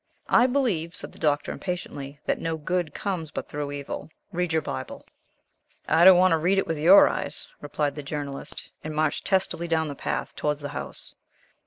[0.29, 4.09] "I believe," said the Doctor, impatiently, "that no good comes but through evil.
[4.31, 5.05] Read your Bible."
[5.87, 9.67] "I don't want to read it with your eyes," replied the Journalist, and marched testily
[9.67, 11.13] down the path toward the house.